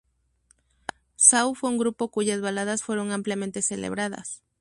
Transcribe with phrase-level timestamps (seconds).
[1.15, 4.41] Sau fue un grupo cuyas baladas fueron ampliamente celebradas.